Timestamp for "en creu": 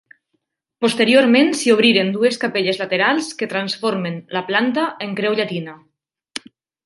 5.09-5.37